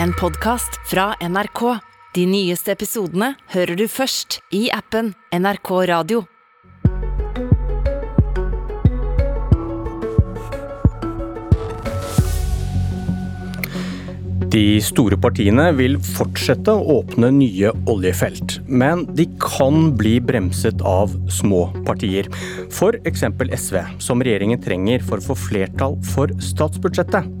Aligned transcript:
en 0.00 0.12
podkast 0.12 0.80
fra 0.90 1.14
NRK. 1.20 1.78
De 2.14 2.26
nyeste 2.28 2.72
episodene 2.74 3.34
hører 3.54 3.76
du 3.76 3.86
først 3.88 4.40
i 4.52 4.68
appen 4.72 5.14
NRK 5.32 5.70
Radio. 5.88 6.24
De 14.52 14.76
store 14.84 15.16
partiene 15.16 15.70
vil 15.78 15.94
fortsette 16.04 16.68
å 16.76 16.98
åpne 16.98 17.30
nye 17.32 17.70
oljefelt, 17.88 18.58
men 18.68 19.06
de 19.16 19.24
kan 19.40 19.94
bli 19.96 20.18
bremset 20.20 20.84
av 20.84 21.14
små 21.32 21.62
partier. 21.86 22.28
F.eks. 22.68 23.24
SV, 23.32 23.78
som 24.04 24.20
regjeringen 24.20 24.60
trenger 24.60 25.00
for 25.08 25.22
å 25.22 25.30
få 25.30 25.38
flertall 25.48 25.96
for 26.12 26.36
statsbudsjettet. 26.44 27.32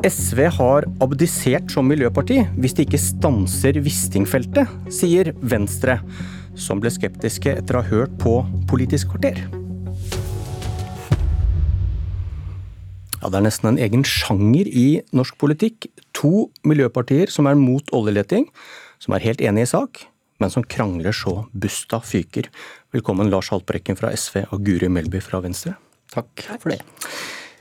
SV 0.00 0.46
har 0.56 0.86
abdisert 1.04 1.68
som 1.74 1.84
miljøparti 1.84 2.38
hvis 2.56 2.72
de 2.76 2.86
ikke 2.86 3.00
stanser 3.00 3.76
Wisting-feltet, 3.84 4.70
sier 4.88 5.28
Venstre, 5.44 5.98
som 6.56 6.80
ble 6.80 6.88
skeptiske 6.92 7.52
etter 7.52 7.76
å 7.76 7.82
ha 7.82 7.90
hørt 7.90 8.14
på 8.22 8.38
Politisk 8.70 9.10
kvarter. 9.12 9.42
Ja, 13.20 13.28
Det 13.28 13.36
er 13.36 13.44
nesten 13.44 13.68
en 13.68 13.80
egen 13.84 14.00
sjanger 14.00 14.64
i 14.64 15.02
norsk 15.12 15.36
politikk. 15.36 15.90
To 16.16 16.48
miljøpartier 16.64 17.28
som 17.28 17.46
er 17.46 17.60
mot 17.60 17.84
oljeleting, 17.92 18.48
som 18.98 19.12
er 19.12 19.26
helt 19.26 19.44
enige 19.44 19.68
i 19.68 19.72
sak, 19.74 20.06
men 20.40 20.48
som 20.48 20.64
krangler 20.64 21.12
så 21.12 21.44
busta 21.52 22.00
fyker. 22.00 22.48
Velkommen 22.96 23.28
Lars 23.28 23.52
Haltbrekken 23.52 24.00
fra 24.00 24.16
SV 24.16 24.46
og 24.48 24.64
Guri 24.64 24.88
Melby 24.88 25.20
fra 25.20 25.42
Venstre. 25.44 25.76
Takk 26.08 26.48
for 26.56 26.72
det. 26.72 26.80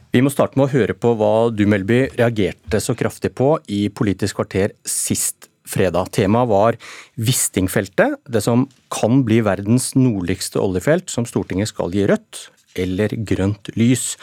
Vi 0.10 0.24
må 0.26 0.32
starte 0.34 0.58
med 0.58 0.66
å 0.66 0.74
høre 0.74 0.96
på 0.98 1.12
hva 1.20 1.52
du, 1.54 1.68
Melby, 1.70 2.08
reagerte 2.18 2.80
så 2.82 2.96
kraftig 2.98 3.30
på 3.38 3.52
i 3.70 3.84
Politisk 3.94 4.40
kvarter 4.40 4.72
sist 4.82 5.46
fredag. 5.70 6.10
Temaet 6.18 6.50
var 6.50 6.78
Wisting-feltet, 7.14 8.16
det 8.26 8.42
som 8.42 8.64
kan 8.90 9.22
bli 9.28 9.38
verdens 9.46 9.92
nordligste 9.94 10.58
oljefelt, 10.64 11.14
som 11.14 11.28
Stortinget 11.30 11.70
skal 11.70 11.94
gi 11.94 12.08
rødt 12.10 12.48
eller 12.82 13.14
grønt 13.22 13.70
lys. 13.78 14.16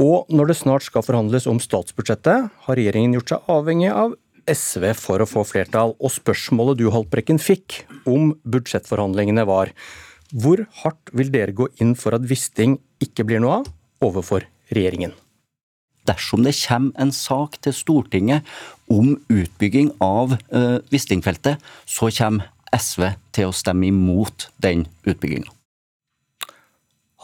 Og 0.00 0.32
når 0.32 0.54
det 0.54 0.58
snart 0.62 0.88
skal 0.88 1.04
forhandles 1.04 1.50
om 1.52 1.60
statsbudsjettet, 1.60 2.48
har 2.64 2.80
regjeringen 2.80 3.18
gjort 3.18 3.34
seg 3.34 3.52
avhengig 3.58 3.92
av 3.92 4.16
SV 4.48 4.88
for 4.96 5.20
å 5.20 5.28
få 5.28 5.44
flertall. 5.44 5.92
Og 6.00 6.16
spørsmålet 6.16 6.80
du, 6.80 6.88
Haltbrekken, 6.96 7.36
fikk 7.36 7.82
om 8.08 8.32
budsjettforhandlingene 8.48 9.44
var 9.52 9.76
hvor 10.32 10.64
hardt 10.80 11.12
vil 11.12 11.28
dere 11.28 11.52
gå 11.52 11.68
inn 11.84 11.92
for 11.92 12.16
at 12.16 12.24
Wisting 12.32 12.80
ikke 13.04 13.28
blir 13.28 13.44
noe 13.44 13.60
av 13.60 13.72
overfor 14.08 14.48
regjeringen? 14.70 15.14
Dersom 16.04 16.44
det 16.44 16.52
kommer 16.66 16.92
en 17.00 17.12
sak 17.16 17.56
til 17.64 17.72
Stortinget 17.72 18.44
om 18.92 19.14
utbygging 19.32 19.94
av 20.04 20.36
uh, 20.52 20.78
Wisting-feltet, 20.92 21.62
så 21.88 22.10
kommer 22.12 22.50
SV 22.74 23.14
til 23.32 23.48
å 23.48 23.54
stemme 23.56 23.88
imot 23.88 24.48
den 24.60 24.84
utbygginga. 25.06 25.48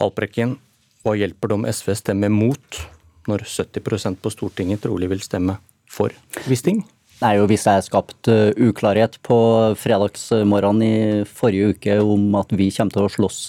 Haltbrekken, 0.01 0.55
hva 1.03 1.13
hjelper 1.19 1.51
det 1.51 1.57
om 1.59 1.67
SV 1.69 1.93
stemmer 1.99 2.33
mot, 2.33 2.81
når 3.29 3.45
70% 3.45 4.17
på 4.23 4.31
Stortinget 4.33 4.81
trolig 4.87 5.11
vil 5.11 5.21
stemme 5.21 5.59
for 5.91 6.15
Wisting? 6.49 6.81
Nei, 7.21 7.35
og 7.37 7.51
Hvis 7.51 7.67
jeg 7.69 7.85
skapte 7.85 8.35
uklarhet 8.57 9.19
på 9.21 9.37
fredagsmorgenen 9.77 10.81
i 10.81 11.25
forrige 11.29 11.75
uke 11.75 11.99
om 12.01 12.33
at 12.39 12.49
vi 12.49 12.71
kommer 12.73 12.95
til 12.95 13.05
å 13.05 13.11
slåss 13.13 13.41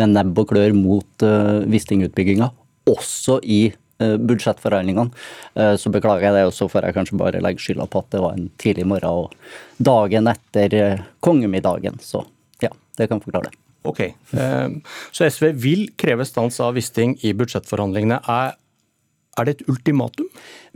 med 0.00 0.14
nebb 0.14 0.40
og 0.40 0.48
klør 0.54 0.72
mot 0.72 1.26
Wisting-utbygginga, 1.68 2.48
også 2.90 3.38
i 3.42 3.62
budsjettforhandlingene, 4.02 5.12
så 5.78 5.90
beklager 5.94 6.26
jeg 6.26 6.36
det. 6.38 6.46
Og 6.48 6.54
så 6.56 6.68
får 6.70 6.88
jeg 6.88 6.96
kanskje 6.96 7.18
bare 7.20 7.42
legge 7.44 7.62
skylda 7.62 7.86
på 7.90 8.02
at 8.02 8.14
det 8.14 8.22
var 8.24 8.38
en 8.38 8.48
tidlig 8.58 8.86
morgen 8.90 9.28
og 9.28 9.36
dagen 9.78 10.30
etter 10.32 11.04
kongemiddagen. 11.22 12.00
Så 12.02 12.24
ja, 12.64 12.72
det 12.98 13.10
kan 13.12 13.22
forklare 13.22 13.50
det. 13.50 13.58
Ok, 13.82 14.04
Så 15.10 15.26
SV 15.26 15.52
vil 15.58 15.88
kreve 15.98 16.26
stans 16.26 16.60
av 16.62 16.76
Wisting 16.78 17.16
i 17.26 17.32
budsjettforhandlingene. 17.34 18.20
Er, 18.30 18.54
er 19.38 19.48
det 19.48 19.56
et 19.56 19.64
ultimatum? 19.72 20.28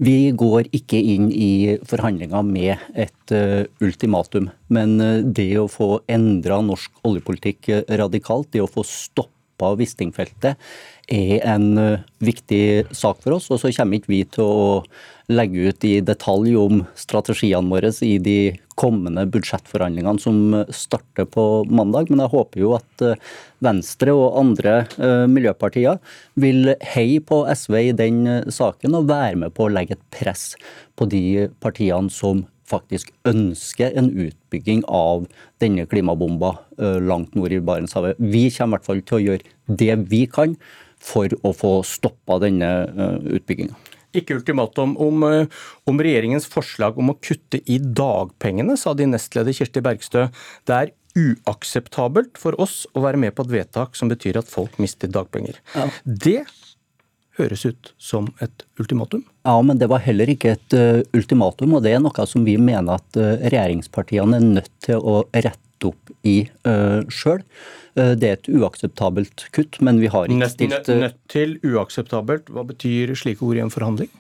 Vi 0.03 0.33
går 0.35 0.67
ikke 0.75 0.99
inn 0.99 1.29
i 1.31 1.77
forhandlinger 1.87 2.43
med 2.47 2.83
et 2.99 3.37
ultimatum. 3.83 4.51
Men 4.75 4.99
det 5.35 5.53
å 5.63 5.69
få 5.71 6.01
endra 6.11 6.59
norsk 6.67 6.99
oljepolitikk 7.07 7.71
radikalt, 8.03 8.51
det 8.55 8.65
å 8.65 8.71
få 8.71 8.83
stoppa 8.87 9.36
Wisting-feltet, 9.59 10.61
er 11.07 11.45
en 11.47 11.69
viktig 12.19 12.91
sak 12.91 13.21
for 13.23 13.37
oss. 13.37 13.51
Og 13.55 13.61
så 13.63 13.71
kommer 13.77 14.01
ikke 14.01 14.13
vi 14.13 14.23
til 14.37 14.45
å 14.45 14.71
legge 15.31 15.71
ut 15.71 15.87
i 15.87 15.99
detalj 16.07 16.55
om 16.59 16.85
strategiene 16.99 17.71
våre 17.71 17.91
i 18.07 18.17
de 18.23 18.39
kommende 18.79 19.25
budsjettforhandlingene 19.33 20.23
som 20.23 20.57
starter 20.75 21.27
på 21.31 21.65
mandag. 21.71 22.11
Men 22.11 22.23
jeg 22.25 22.35
håper 22.35 22.63
jo 22.63 22.75
at 22.77 23.05
eh, 23.07 23.21
Venstre 23.65 24.13
og 24.15 24.37
andre 24.37 24.75
miljøpartier 25.33 25.97
vil 26.37 26.75
heie 26.93 27.23
på 27.25 27.43
SV 27.49 27.79
i 27.81 27.95
den 27.97 28.21
eh, 28.31 28.51
saken 28.53 28.99
og 28.99 29.09
være 29.11 29.41
med 29.47 29.55
på 29.57 29.67
å 29.67 29.73
legge 29.73 29.97
et 29.97 30.05
press 30.15 30.53
på 30.99 31.09
de 31.11 31.49
partiene 31.63 32.13
som 32.13 32.45
faktisk 32.71 33.13
ønsker 33.29 33.95
en 33.99 34.11
utbygging 34.11 34.85
av 34.89 35.27
denne 35.63 35.87
klimabomba 35.91 36.57
uh, 36.81 36.99
langt 37.03 37.37
nord 37.39 37.55
i 37.55 37.63
Barentshavet. 37.63 38.19
Vi 38.19 38.49
kommer 38.55 38.77
i 38.77 38.79
hvert 38.79 38.89
fall 38.91 39.05
til 39.07 39.19
å 39.19 39.25
gjøre 39.25 39.77
det 39.83 39.99
vi 40.11 40.25
kan 40.31 40.57
for 41.03 41.31
å 41.47 41.53
få 41.55 41.79
stoppa 41.87 42.41
denne 42.43 42.73
uh, 42.97 43.21
utbygginga 43.39 43.77
ikke 44.17 44.39
ultimatum 44.39 44.95
om, 45.03 45.25
eh, 45.29 45.47
om, 45.85 45.99
regjeringens 46.01 46.49
forslag 46.49 46.99
om 46.99 47.13
å 47.13 47.19
kutte 47.21 47.61
i 47.69 47.79
dagpengene, 47.79 48.77
sa 48.79 48.95
din 48.95 49.13
nestleder 49.15 49.53
Kirsti 49.57 49.83
Bergstø. 49.85 50.29
Det 50.65 50.77
er 50.77 50.95
uakseptabelt 51.17 52.37
for 52.41 52.59
oss 52.61 52.85
å 52.95 53.03
være 53.05 53.21
med 53.21 53.35
på 53.35 53.47
et 53.47 53.55
vedtak 53.55 53.97
som 53.97 54.09
betyr 54.13 54.39
at 54.41 54.51
folk 54.51 54.79
mister 54.83 55.09
dagpenger. 55.09 55.61
Ja. 55.75 55.89
Det 56.05 56.43
høres 57.39 57.65
ut 57.69 57.93
som 58.01 58.29
et 58.45 58.65
ultimatum? 58.81 59.25
Ja, 59.47 59.57
men 59.63 59.81
det 59.81 59.89
var 59.93 60.05
heller 60.05 60.31
ikke 60.33 60.55
et 60.57 60.77
uh, 60.77 61.01
ultimatum, 61.17 61.77
og 61.77 61.85
det 61.87 61.97
er 61.97 62.03
noe 62.03 62.29
som 62.29 62.47
vi 62.47 62.57
mener 62.61 62.99
at 62.99 63.21
uh, 63.21 63.37
regjeringspartiene 63.45 64.41
er 64.41 64.47
nødt 64.61 64.73
til 64.85 65.01
å 65.01 65.23
rette 65.35 65.91
opp 65.91 66.13
i 66.27 66.39
uh, 66.69 67.03
sjøl. 67.13 67.43
Det 67.97 68.29
er 68.29 68.35
et 68.35 68.49
uakseptabelt 68.53 69.47
kutt, 69.57 69.79
men 69.81 70.03
vi 70.03 70.11
har 70.13 70.29
ikke 70.29 70.49
stilt 70.53 70.91
Nødt 71.01 71.17
til 71.33 71.55
uakseptabelt, 71.65 72.51
hva 72.53 72.67
betyr 72.69 73.15
slike 73.17 73.41
ord 73.47 73.57
i 73.57 73.63
en 73.65 73.73
forhandling? 73.73 74.11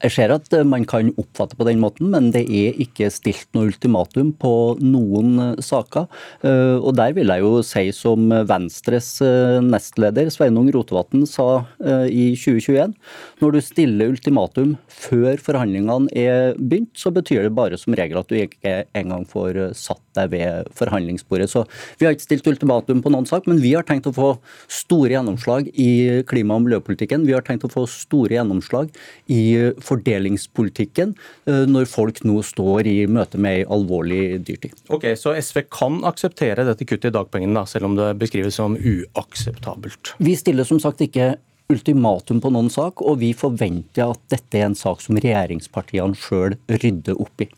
Jeg 0.00 0.14
ser 0.14 0.32
at 0.32 0.48
eh, 0.56 0.64
man 0.64 0.86
kan 0.88 1.10
oppfatte 1.20 1.58
på 1.58 1.66
den 1.68 1.80
måten, 1.82 2.08
men 2.12 2.30
det 2.34 2.46
er 2.46 2.78
ikke 2.80 3.10
stilt 3.12 3.50
noe 3.56 3.68
ultimatum 3.68 4.32
på 4.40 4.52
noen 4.80 5.34
eh, 5.44 5.62
saker. 5.64 6.06
Eh, 6.46 6.76
og 6.78 6.94
der 6.96 7.12
vil 7.16 7.28
jeg 7.28 7.44
jo 7.44 7.60
si 7.66 7.86
som 7.96 8.30
Venstres 8.48 9.10
nestleder 9.20 10.30
Sveinung 10.32 10.68
Rotevatn 10.72 11.24
sa 11.28 11.64
i 11.80 12.30
2021. 12.38 12.94
Når 13.42 13.54
du 13.54 13.60
stiller 13.64 14.12
ultimatum 14.12 14.74
før 14.92 15.40
forhandlingene 15.42 16.10
er 16.16 16.56
begynt, 16.58 16.92
så 16.98 17.12
betyr 17.14 17.46
det 17.46 17.54
bare 17.56 17.78
som 17.80 17.96
regel 17.98 18.20
at 18.20 18.30
du 18.30 18.38
ikke 18.38 18.74
engang 18.96 19.26
får 19.28 19.58
satt 19.76 20.02
deg 20.16 20.32
ved 20.34 20.70
forhandlingsbordet. 20.78 21.50
Så 21.52 21.64
vi 21.98 22.06
har 22.06 22.16
ikke 22.16 22.28
stilt 22.28 22.48
ultimatum 22.50 23.02
på 23.04 23.12
noen 23.12 23.28
sak, 23.28 23.48
men 23.50 23.60
vi 23.62 23.74
har 23.76 23.86
tenkt 23.88 24.08
å 24.10 24.14
få 24.16 24.32
store 24.70 25.14
gjennomslag 25.16 25.70
i 25.74 26.22
klima- 26.30 26.56
og 26.56 26.66
miljøpolitikken. 26.66 27.26
Vi 27.28 27.36
har 27.36 27.44
tenkt 27.46 27.66
å 27.68 27.72
få 27.72 27.86
store 27.90 28.38
gjennomslag 28.38 28.92
i 29.30 29.49
fordelingspolitikken 29.84 31.14
eh, 31.46 31.66
når 31.70 31.88
folk 31.90 32.22
nå 32.26 32.40
står 32.46 32.88
i 32.90 32.96
møte 33.10 33.40
med 33.40 33.60
ei 33.60 33.66
alvorlig 33.68 34.40
dyrtid. 34.46 34.74
Ok, 34.92 35.10
Så 35.18 35.34
SV 35.36 35.64
kan 35.72 36.00
akseptere 36.08 36.66
dette 36.68 36.86
kuttet 36.88 37.10
i 37.10 37.16
dagpengene, 37.16 37.54
da, 37.56 37.66
selv 37.68 37.90
om 37.90 37.96
det 37.98 38.12
beskrives 38.20 38.58
som 38.60 38.76
uakseptabelt? 38.76 40.14
Vi 40.18 40.34
stiller 40.38 40.68
som 40.68 40.82
sagt 40.82 41.02
ikke 41.04 41.34
ultimatum 41.70 42.40
på 42.42 42.50
noen 42.52 42.70
sak, 42.72 43.02
og 43.02 43.20
vi 43.22 43.30
forventer 43.36 44.10
at 44.10 44.22
dette 44.32 44.58
er 44.58 44.68
en 44.68 44.78
sak 44.78 45.02
som 45.04 45.18
regjeringspartiene 45.20 46.18
sjøl 46.18 46.58
rydder 46.82 47.20
opp 47.20 47.46
i. 47.46 47.50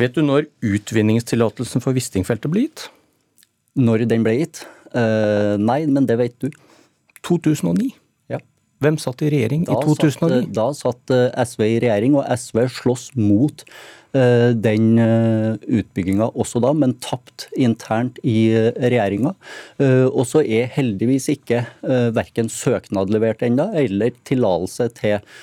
Vet 0.00 0.16
du 0.16 0.22
når 0.24 0.48
utvinningstillatelsen 0.64 1.84
for 1.84 1.96
Wisting-feltet 1.96 2.52
ble 2.52 2.66
gitt? 2.66 2.88
Når 3.76 4.04
den 4.08 4.24
ble 4.24 4.36
gitt? 4.40 4.64
Uh, 4.92 5.56
nei, 5.60 5.84
men 5.88 6.08
det 6.08 6.18
vet 6.20 6.36
du. 6.40 6.50
2009. 7.26 7.92
Hvem 8.84 8.98
satt 9.00 9.22
i 9.24 9.30
regjering 9.32 9.64
da 9.68 9.76
i 9.76 9.84
2009? 9.84 10.16
Satt, 10.16 10.56
da 10.56 10.66
satt 10.76 11.14
eh, 11.14 11.44
SV 11.44 11.68
i 11.68 11.78
regjering, 11.86 12.18
og 12.20 12.26
SV 12.36 12.66
slåss 12.80 13.10
mot 13.16 13.64
Eh, 13.66 14.05
den 14.56 14.98
eh, 15.02 15.56
utbygginga 15.80 16.28
også 16.38 16.60
da, 16.64 16.72
men 16.76 16.94
tapt 17.04 17.46
internt 17.56 18.18
i 18.26 18.48
eh, 18.50 18.70
regjeringa. 18.76 19.34
Og 20.06 20.22
så 20.28 20.42
er 20.42 20.70
heldigvis 20.72 21.28
ikke 21.32 21.62
verken 22.14 22.48
søknad 22.52 23.10
levert 23.12 23.42
ennå, 23.44 23.68
eller 23.76 24.14
tillatelse 24.26 24.88
til 24.96 25.34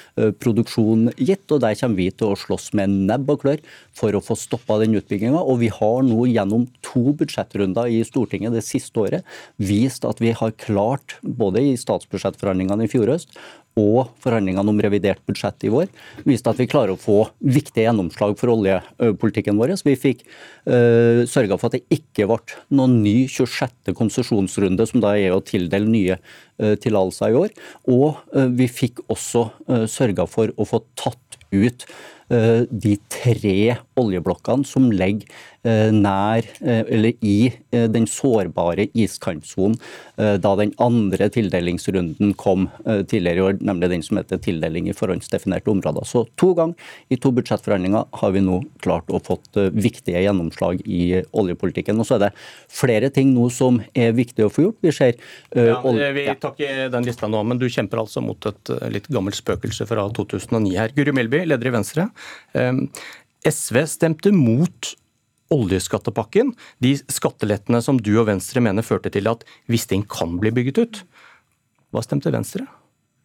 produksjon 0.42 1.10
gitt. 1.18 1.46
og 1.52 1.62
Der 1.64 1.78
kommer 1.80 2.00
vi 2.00 2.08
til 2.12 2.31
å 2.31 2.40
slåss 2.40 2.72
med 2.78 2.94
nebb 3.10 3.30
og 3.34 3.44
klør 3.44 3.62
for 3.96 4.16
å 4.16 4.24
få 4.24 4.38
stoppa 4.40 4.80
den 4.81 4.98
utbygginga. 4.98 5.40
Og 5.40 5.62
vi 5.64 5.69
har 5.74 6.06
nå 6.08 6.26
gjennom 6.31 6.66
to 6.86 7.14
budsjettrunder 7.19 7.92
i 7.92 8.02
Stortinget 8.08 8.56
det 8.56 8.66
siste 8.66 9.04
året 9.04 9.28
vist 9.62 10.08
at 10.08 10.22
vi 10.24 10.34
har 10.36 10.56
klart, 10.62 11.18
både 11.22 11.64
i 11.64 11.76
statsbudsjettforhandlingene 11.80 12.88
i 12.88 12.92
fjor 12.92 13.14
høst 13.14 13.38
og 13.80 14.12
forhandlingene 14.22 14.70
om 14.70 14.81
revidert 14.84 15.22
budsjett 15.28 15.66
i 15.66 15.72
vår 15.74 15.90
viste 16.28 16.52
at 16.52 16.60
vi 16.62 16.68
klarer 16.70 16.94
å 16.94 17.00
få 17.00 17.18
viktige 17.42 17.88
gjennomslag 17.88 18.36
for 18.38 18.54
oljepolitikken 18.54 19.58
vår. 19.58 19.75
Så 19.80 19.90
Vi 19.90 19.98
fikk 20.00 20.24
øh, 20.70 21.24
sørga 21.30 21.58
for 21.58 21.70
at 21.72 21.80
det 21.80 21.98
ikke 21.98 22.28
ble 22.30 22.40
noen 22.75 23.00
ny 23.02 23.25
26. 23.25 23.94
konsesjonsrunde, 23.98 24.88
som 24.90 25.02
da 25.04 25.16
er 25.18 25.34
å 25.34 25.44
tildele 25.46 25.90
nye 25.90 26.18
øh, 26.20 26.75
tillatelser 26.78 27.34
i 27.34 27.40
år. 27.46 27.54
Og 27.90 28.22
øh, 28.36 28.50
vi 28.60 28.70
fikk 28.70 29.04
også 29.08 29.48
øh, 29.68 29.88
sørga 29.90 30.28
for 30.30 30.54
å 30.54 30.69
få 30.69 30.84
tatt 31.00 31.40
ut 31.54 31.88
de 32.33 32.97
tre 33.13 33.57
oljeblokkene 34.00 34.65
som 34.65 34.88
ligger 34.91 35.27
Eh, 35.63 35.94
nær, 35.95 36.44
eh, 36.59 36.81
eller 36.91 37.13
i 37.24 37.47
eh, 37.71 37.85
den 37.88 38.03
sårbare 38.03 38.89
iskantsonen 39.00 39.77
da 40.13 40.51
den 40.59 40.69
andre 40.77 41.25
tildelingsrunden 41.33 42.35
kom 42.38 42.68
tidligere 43.09 43.39
i 43.39 43.44
år, 43.47 43.56
nemlig 43.65 43.88
den 43.89 44.03
som 44.06 44.19
heter 44.19 44.38
tildeling 44.44 44.85
i 44.85 44.94
forhåndsdefinerte 44.94 45.71
områder. 45.71 46.06
Så 46.06 46.21
to 46.38 46.51
ganger 46.53 46.94
i 47.09 47.18
to 47.18 47.31
budsjettforhandlinger 47.33 48.06
har 48.19 48.33
vi 48.35 48.44
nå 48.45 48.59
klart 48.83 49.09
å 49.09 49.21
fått 49.24 49.57
viktige 49.74 50.21
gjennomslag 50.21 50.83
i 50.85 51.24
oljepolitikken. 51.33 51.97
Og 51.97 52.06
så 52.06 52.19
er 52.19 52.27
det 52.27 52.30
flere 52.69 53.09
ting 53.15 53.31
nå 53.33 53.47
som 53.56 53.80
er 53.97 54.13
viktig 54.13 54.45
å 54.45 54.51
få 54.53 54.68
gjort. 54.68 54.77
Vi 54.85 54.94
ser 54.94 55.18
ja, 55.57 55.80
Vi 55.81 56.27
tar 56.44 56.53
ikke 56.53 56.91
den 56.94 57.09
lista 57.09 57.31
nå, 57.31 57.41
men 57.41 57.57
du 57.57 57.65
kjemper 57.65 58.03
altså 58.03 58.21
mot 58.21 58.51
et 58.51 58.74
litt 58.94 59.09
gammelt 59.09 59.39
spøkelse 59.39 59.89
fra 59.89 60.06
2009 60.13 60.77
her. 60.77 60.94
Guri 60.94 61.15
Melby, 61.18 61.41
leder 61.50 61.71
i 61.71 61.75
Venstre. 61.80 62.12
SV 63.44 63.80
stemte 63.90 64.31
mot 64.36 64.94
oljeskattepakken, 65.54 66.54
de 66.81 66.96
skattelettene 67.12 67.81
som 67.84 68.00
du 68.02 68.14
og 68.16 68.28
Venstre 68.31 68.64
mener 68.64 68.86
førte 68.86 69.12
til 69.14 69.28
at 69.30 69.44
Wisting 69.70 70.06
kan 70.10 70.40
bli 70.42 70.54
bygget 70.56 70.81
ut. 70.81 71.04
Hva 71.94 72.02
stemte 72.06 72.34
Venstre? 72.34 72.66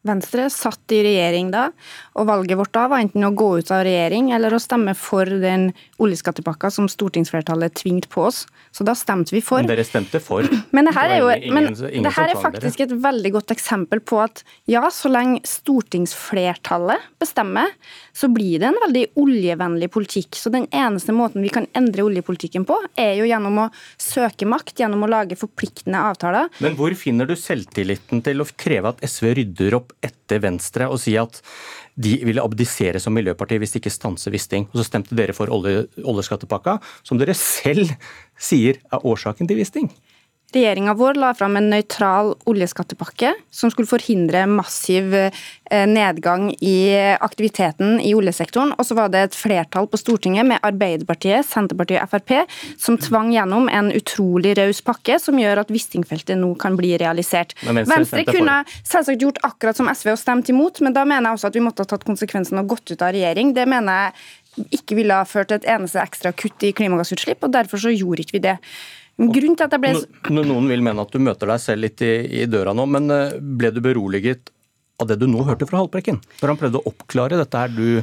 Venstre 0.07 0.47
satt 0.53 0.93
i 0.95 1.01
regjering 1.03 1.51
da, 1.51 1.69
og 2.15 2.29
valget 2.29 2.59
vårt 2.61 2.71
da 2.77 2.85
var 2.91 3.03
enten 3.03 3.27
å 3.27 3.33
gå 3.35 3.49
ut 3.59 3.71
av 3.75 3.83
regjering 3.87 4.31
eller 4.37 4.55
å 4.55 4.61
stemme 4.63 4.95
for 4.95 5.27
den 5.27 5.73
oljeskattepakka 5.99 6.71
som 6.71 6.87
stortingsflertallet 6.91 7.75
tvingte 7.81 8.11
på 8.13 8.29
oss. 8.29 8.45
Så 8.71 8.87
da 8.87 8.95
stemte 8.99 9.35
vi 9.35 9.43
for. 9.43 9.65
Men 9.65 9.73
dere 9.73 9.87
stemte 9.87 10.21
for? 10.23 10.47
Men 10.77 10.87
det 10.87 10.95
her 10.95 11.15
er 11.17 11.23
jo 11.23 11.55
men 11.55 11.67
det 11.75 12.13
her 12.15 12.31
er 12.31 12.39
faktisk 12.39 12.85
et 12.85 12.95
veldig 13.03 13.33
godt 13.35 13.55
eksempel 13.57 14.03
på 14.05 14.21
at 14.23 14.45
ja, 14.71 14.85
så 14.95 15.11
lenge 15.11 15.43
stortingsflertallet 15.49 17.09
bestemmer, 17.19 17.75
så 18.15 18.31
blir 18.31 18.63
det 18.63 18.71
en 18.71 18.81
veldig 18.85 19.05
oljevennlig 19.19 19.91
politikk. 19.95 20.39
Så 20.39 20.53
den 20.55 20.69
eneste 20.71 21.15
måten 21.17 21.43
vi 21.43 21.51
kan 21.53 21.67
endre 21.79 22.07
oljepolitikken 22.07 22.69
på, 22.69 22.79
er 22.95 23.17
jo 23.19 23.27
gjennom 23.29 23.65
å 23.65 23.69
søke 23.99 24.47
makt, 24.49 24.77
gjennom 24.79 25.03
å 25.05 25.11
lage 25.11 25.39
forpliktende 25.39 26.07
avtaler. 26.13 26.53
Men 26.63 26.79
hvor 26.79 26.95
finner 26.99 27.27
du 27.27 27.35
selvtilliten 27.39 28.23
til 28.25 28.45
å 28.45 28.49
kreve 28.59 28.95
at 28.95 29.03
SV 29.03 29.33
rydder 29.41 29.81
opp 29.81 29.88
etter 30.05 30.43
Venstre 30.45 30.89
og 30.89 31.01
si 31.03 31.17
at 31.21 31.41
de 31.99 32.15
ville 32.23 32.43
abdisere 32.43 33.01
som 33.03 33.15
miljøparti 33.17 33.59
hvis 33.59 33.75
de 33.75 33.81
ikke 33.83 33.93
stanser 33.93 34.35
Wisting. 34.35 34.69
Og 34.71 34.81
så 34.81 34.87
stemte 34.87 35.17
dere 35.19 35.35
for 35.37 35.51
olje, 35.51 35.89
oljeskattepakka, 36.05 36.79
som 37.07 37.19
dere 37.19 37.35
selv 37.39 37.91
sier 38.39 38.79
er 38.93 39.07
årsaken 39.09 39.51
til 39.51 39.59
Wisting. 39.59 39.91
Regjeringa 40.49 40.95
vår 40.97 41.19
la 41.21 41.35
fram 41.37 41.59
en 41.59 41.67
nøytral 41.69 42.31
oljeskattepakke 42.49 43.35
som 43.53 43.69
skulle 43.69 43.91
forhindre 43.91 44.47
massiv 44.49 45.13
eh, 45.13 45.35
nedgang 45.85 46.47
i 46.65 46.79
aktiviteten 47.21 47.99
i 48.01 48.15
oljesektoren. 48.17 48.73
Og 48.81 48.89
så 48.89 48.97
var 48.97 49.13
det 49.13 49.27
et 49.27 49.37
flertall 49.37 49.91
på 49.93 50.01
Stortinget 50.01 50.49
med 50.49 50.65
Arbeiderpartiet, 50.65 51.45
Senterpartiet 51.45 52.01
og 52.01 52.15
Frp 52.15 52.33
som 52.81 52.97
tvang 52.97 53.35
gjennom 53.35 53.69
en 53.69 53.93
utrolig 53.93 54.55
raus 54.57 54.81
pakke 54.87 55.19
som 55.21 55.37
gjør 55.37 55.67
at 55.67 55.73
Wisting-feltet 55.75 56.41
nå 56.41 56.55
kan 56.57 56.81
bli 56.81 56.95
realisert. 56.97 57.53
Venstre, 57.67 57.85
Venstre 57.93 58.25
kunne 58.31 58.59
selvsagt 58.81 59.29
gjort 59.29 59.45
akkurat 59.45 59.77
som 59.77 59.93
SV 59.93 60.15
og 60.15 60.21
stemt 60.23 60.49
imot, 60.49 60.81
men 60.81 60.97
da 60.97 61.05
mener 61.05 61.29
jeg 61.29 61.43
også 61.43 61.53
at 61.53 61.61
vi 61.61 61.67
måtte 61.69 61.85
ha 61.85 61.93
tatt 61.93 62.09
konsekvensen 62.09 62.63
og 62.63 62.73
gått 62.73 62.95
ut 62.95 63.05
av 63.05 63.13
regjering. 63.13 63.53
Det 63.53 63.69
mener 63.69 64.09
jeg 64.09 64.73
ikke 64.81 64.97
ville 64.99 65.21
ha 65.21 65.29
ført 65.29 65.53
til 65.53 65.61
et 65.61 65.69
eneste 65.77 66.01
ekstra 66.01 66.33
kutt 66.33 66.65
i 66.65 66.73
klimagassutslipp, 66.73 67.45
og 67.45 67.53
derfor 67.53 67.85
så 67.85 67.93
gjorde 67.93 68.25
ikke 68.25 68.39
vi 68.39 68.49
det. 68.49 68.57
Grunnen 69.19 69.57
til 69.59 69.67
at 69.67 69.75
jeg 69.75 69.83
ble... 69.83 69.93
Noen 70.31 70.69
vil 70.71 70.85
mene 70.87 71.03
at 71.03 71.15
du 71.15 71.19
møter 71.23 71.51
deg 71.51 71.63
selv 71.63 71.83
litt 71.83 72.03
i, 72.07 72.13
i 72.39 72.47
døra 72.51 72.75
nå, 72.77 72.85
men 72.87 73.11
eh, 73.11 73.39
ble 73.39 73.73
du 73.75 73.81
beroliget 73.83 74.53
av 75.03 75.09
det 75.11 75.19
du 75.19 75.27
nå 75.31 75.43
hørte 75.47 75.67
fra 75.67 75.81
Haltbrekken? 75.83 76.21
Når 76.41 76.53
han 76.53 76.61
prøvde 76.61 76.81
å 76.81 76.93
oppklare 76.93 77.39
dette 77.41 77.65
her 77.65 77.73
du 77.75 78.03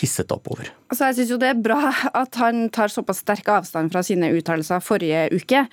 hisset 0.00 0.26
deg 0.26 0.36
oppover? 0.40 0.72
Altså, 0.94 1.08
jeg 1.10 1.14
synes 1.16 1.30
jo 1.32 1.38
Det 1.42 1.48
er 1.50 1.58
bra 1.58 1.90
at 2.22 2.36
han 2.38 2.68
tar 2.70 2.92
såpass 2.92 3.24
sterk 3.24 3.48
avstand 3.50 3.90
fra 3.90 4.04
sine 4.06 4.28
uttalelser 4.36 4.82
forrige 4.84 5.24
uke. 5.34 5.64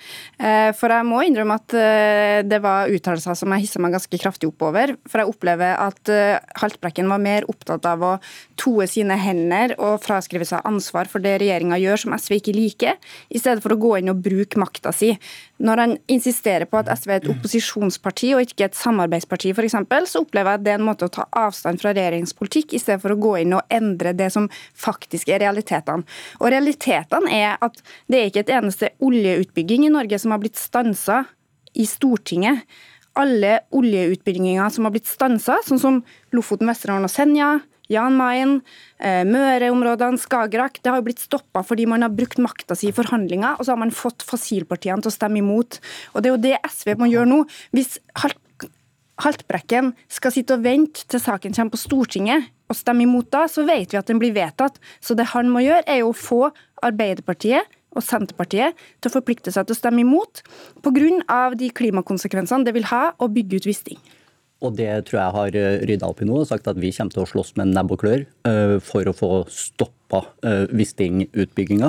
Eh, 0.42 0.70
for 0.74 0.90
jeg 0.90 1.06
må 1.06 1.20
innrømme 1.22 1.60
at 1.60 1.76
eh, 1.78 2.38
det 2.42 2.58
var 2.64 2.90
uttalelser 2.90 3.38
som 3.38 3.54
jeg 3.54 3.68
hissa 3.68 3.78
meg 3.78 3.94
ganske 3.94 4.18
kraftig 4.18 4.50
oppover. 4.50 4.96
For 5.06 5.22
jeg 5.22 5.30
opplever 5.30 5.78
at 5.78 6.10
eh, 6.10 6.40
Haltbrekken 6.58 7.06
var 7.12 7.22
mer 7.22 7.46
opptatt 7.46 7.86
av 7.86 8.02
å 8.02 8.12
toe 8.58 8.88
sine 8.90 9.14
hender 9.20 9.76
og 9.78 10.02
fraskrive 10.02 10.48
seg 10.48 10.66
ansvar 10.66 11.06
for 11.12 11.22
det 11.22 11.36
regjeringa 11.44 11.78
gjør 11.78 12.02
som 12.02 12.18
SV 12.18 12.40
ikke 12.40 12.56
liker, 12.56 12.98
i 13.30 13.38
stedet 13.38 13.62
for 13.62 13.76
å 13.76 13.78
gå 13.78 13.94
inn 14.00 14.10
og 14.10 14.26
bruke 14.26 14.58
makta 14.58 14.90
si. 14.96 15.12
Når 15.62 15.84
han 15.84 15.96
insisterer 16.10 16.66
på 16.66 16.80
at 16.80 16.90
SV 16.90 17.10
er 17.12 17.20
et 17.20 17.30
opposisjonsparti 17.30 18.32
og 18.34 18.42
ikke 18.48 18.66
et 18.66 18.78
samarbeidsparti, 18.78 19.54
f.eks., 19.54 19.78
så 20.10 20.24
opplever 20.24 20.56
jeg 20.56 20.58
at 20.58 20.66
det 20.66 20.74
er 20.74 20.80
en 20.80 20.88
måte 20.88 21.06
å 21.06 21.12
ta 21.14 21.28
avstand 21.38 21.78
fra 21.78 21.94
regjeringspolitikk, 21.94 22.74
i 22.74 22.82
stedet 22.82 22.98
for 23.04 23.14
å 23.14 23.20
gå 23.22 23.36
inn 23.44 23.54
og 23.54 23.62
endre 23.70 24.16
det 24.18 24.32
som 24.34 24.50
faktisk 24.74 25.11
faktisk 25.12 25.32
er 25.32 25.42
realitetene. 25.44 26.06
Og 26.40 26.52
realitetene 26.52 27.32
er 27.32 27.58
at 27.60 27.82
det 28.08 28.18
er 28.18 28.30
ikke 28.30 28.46
et 28.46 28.54
eneste 28.56 28.92
oljeutbygging 29.02 29.86
i 29.86 29.92
Norge 29.92 30.18
som 30.18 30.32
har 30.32 30.40
blitt 30.42 30.60
stansa 30.60 31.24
i 31.74 31.84
Stortinget. 31.88 32.64
Alle 33.14 33.60
oljeutbygginger 33.76 34.72
som 34.72 34.88
har 34.88 34.94
blitt 34.94 35.10
stansa, 35.10 35.58
sånn 35.66 35.80
som 35.80 36.00
Lofoten, 36.32 36.68
Vesterålen 36.70 37.04
og 37.04 37.12
Senja, 37.12 37.60
Jan 37.92 38.16
Mayen, 38.16 38.62
eh, 38.98 39.20
Møreområdene, 39.28 40.16
Skagerrak. 40.16 40.80
Det 40.80 40.88
har 40.88 40.96
jo 40.96 41.04
blitt 41.10 41.20
stoppa 41.20 41.60
fordi 41.60 41.86
man 41.86 42.00
har 42.00 42.08
brukt 42.08 42.40
makta 42.40 42.74
si 42.74 42.88
i 42.88 42.92
forhandlinger, 42.96 43.58
og 43.58 43.66
så 43.66 43.74
har 43.74 43.82
man 43.82 43.92
fått 43.92 44.24
fossilpartiene 44.24 45.02
til 45.02 45.12
å 45.12 45.16
stemme 45.18 45.42
imot. 45.42 45.78
Og 46.14 46.22
Det 46.22 46.30
er 46.30 46.36
jo 46.36 46.40
det 46.40 46.56
SV 46.64 46.96
må 46.96 47.10
gjøre 47.10 47.28
nå. 47.28 47.44
Hvis 47.74 47.98
Haltbrekken 49.22 49.92
skal 50.10 50.34
sitte 50.34 50.56
og 50.56 50.64
vente 50.64 51.06
til 51.06 51.22
saken 51.22 51.54
kommer 51.54 51.74
på 51.74 51.82
Stortinget 51.82 52.48
og 52.72 52.78
stemme 52.78 53.04
imot 53.04 53.28
da, 53.30 53.44
så 53.50 53.66
vet 53.68 53.92
vi 53.92 54.00
at 54.00 54.08
den 54.08 54.18
blir 54.22 54.34
vedtatt. 54.34 54.80
Så 55.00 55.14
det 55.18 55.30
han 55.34 55.50
må 55.52 55.62
gjøre, 55.62 55.84
er 55.86 56.02
jo 56.02 56.10
å 56.10 56.16
få 56.16 56.40
Arbeiderpartiet 56.82 57.68
og 57.92 58.04
Senterpartiet 58.04 58.78
til 59.00 59.10
å 59.10 59.14
forplikte 59.18 59.52
seg 59.52 59.68
til 59.68 59.76
å 59.76 59.78
stemme 59.78 60.02
imot 60.02 60.42
pga. 60.82 61.54
de 61.54 61.70
klimakonsekvensene 61.70 62.64
det 62.64 62.74
vil 62.74 62.88
ha 62.90 63.12
å 63.18 63.28
bygge 63.28 63.60
ut 63.60 63.68
Wisting. 63.68 64.00
Og 64.62 64.76
det 64.78 64.90
tror 65.08 65.18
jeg 65.18 65.36
har 65.36 65.58
eh, 65.58 65.80
rydda 65.90 66.10
opp 66.10 66.22
i 66.22 66.28
nå 66.28 66.38
og 66.42 66.48
sagt 66.48 66.68
at 66.70 66.78
vi 66.80 66.92
kommer 66.94 67.14
til 67.14 67.24
å 67.24 67.30
slåss 67.32 67.56
med 67.58 67.72
nebb 67.74 67.94
og 67.94 68.02
klør 68.02 68.24
uh, 68.48 68.78
for 68.84 69.08
å 69.08 69.14
få 69.16 69.30
stoppa 69.50 70.22
uh, 70.44 70.66
Wisting-utbygginga. 70.76 71.88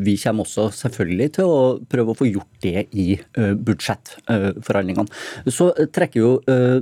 Vi 0.00 0.14
kommer 0.22 0.46
også 0.46 0.70
selvfølgelig 0.72 1.26
til 1.36 1.50
å 1.52 1.58
prøve 1.92 2.14
å 2.14 2.16
få 2.16 2.28
gjort 2.30 2.64
det 2.64 2.86
i 2.96 3.18
budsjettforhandlingene. 3.36 5.12
Så 5.52 5.68
jo, 6.16 6.30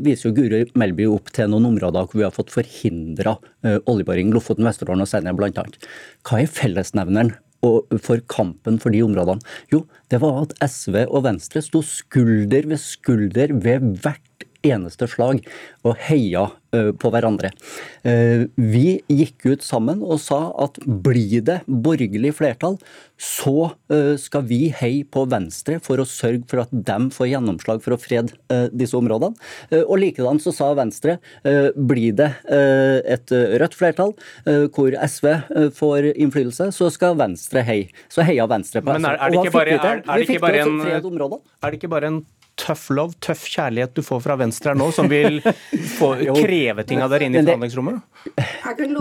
viser 0.05 0.29
jo 0.29 0.35
Guri 0.37 0.63
Melby 0.79 1.09
opp 1.11 1.33
til 1.35 1.51
noen 1.51 1.67
områder 1.73 2.07
hvor 2.07 2.21
vi 2.21 2.27
har 2.27 2.35
fått 2.35 2.55
forhindra 2.55 3.35
oljeboring. 3.91 4.31
Lofoten, 4.35 4.67
Vesterålen 4.69 5.03
og 5.03 5.11
Senja 5.11 5.35
bl.a. 5.35 5.67
Hva 6.23 6.45
er 6.45 6.55
fellesnevneren 6.61 7.35
for 7.65 8.23
kampen 8.31 8.79
for 8.83 8.95
de 8.95 9.03
områdene? 9.03 9.43
Jo, 9.75 9.85
det 10.13 10.23
var 10.23 10.45
at 10.45 10.55
SV 10.63 11.03
og 11.09 11.25
Venstre 11.27 11.65
sto 11.67 11.83
skulder 11.83 12.71
ved 12.71 12.83
skulder 12.83 13.59
ved 13.65 13.91
hvert 14.05 14.47
eneste 14.65 15.09
slag 15.11 15.45
og 15.85 15.97
heia 16.09 16.49
på 16.75 17.11
hverandre. 17.15 17.53
Vi 18.03 18.87
gikk 19.07 19.45
ut 19.47 19.63
sammen 19.63 20.01
og 20.03 20.19
sa 20.19 20.49
at 20.59 20.81
blir 20.83 21.45
det 21.47 21.61
borgerlig 21.69 22.33
flertall, 22.35 22.81
så 23.15 23.71
skal 24.19 24.43
vi 24.49 24.73
heie 24.75 25.05
på 25.07 25.23
Venstre 25.31 25.79
for 25.85 26.03
å 26.03 26.07
sørge 26.09 26.43
for 26.51 26.65
at 26.65 26.73
de 26.75 26.97
får 27.15 27.31
gjennomslag 27.31 27.79
for 27.85 27.95
å 27.95 28.01
frede 28.01 28.35
disse 28.75 28.97
områdene. 28.99 29.39
Og 29.85 29.95
likedan 30.03 30.43
så 30.43 30.51
sa 30.57 30.73
Venstre 30.75 31.21
blir 31.79 32.17
det 32.19 32.31
et 32.51 33.37
rødt 33.63 33.79
flertall 33.79 34.17
hvor 34.75 34.99
SV 34.99 35.31
får 35.79 36.11
innflytelse, 36.15 36.73
så 36.75 36.91
skal 36.91 37.15
Venstre 37.21 37.63
heie. 37.67 37.87
Så 38.11 38.27
heia 38.27 38.49
Venstre 38.51 38.83
på 38.83 38.91
SV. 38.91 38.99
Men 38.99 39.13
er, 39.13 39.21
er 39.23 39.31
det 39.31 39.45
ikke 39.45 39.55
bare, 39.61 39.79
er, 39.79 40.03
er 40.03 40.25
det 40.25 40.29
ikke 40.29 40.43
bare 40.43 40.65
en, 40.65 40.75
er 40.83 41.71
det 41.71 41.79
ikke 41.79 41.95
bare 41.95 42.11
en 42.11 42.21
tøff 42.61 42.87
love, 42.95 43.17
tøff 43.23 43.45
kjærlighet 43.51 43.95
du 43.97 44.03
får 44.05 44.21
fra 44.25 44.37
Venstre 44.39 44.73
her 44.73 44.79
nå, 44.79 44.89
som 44.95 45.09
vil 45.11 45.41
få, 45.99 46.15
kreve 46.39 46.85
ting 46.87 47.03
av 47.03 47.13
dere 47.13 47.27
inn 47.27 47.37
i 47.37 47.43
forhandlingsrommet? 47.43 48.03